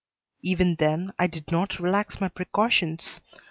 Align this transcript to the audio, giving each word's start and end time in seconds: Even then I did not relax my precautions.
Even 0.41 0.77
then 0.77 1.13
I 1.19 1.27
did 1.27 1.51
not 1.51 1.77
relax 1.79 2.19
my 2.19 2.27
precautions. 2.27 3.21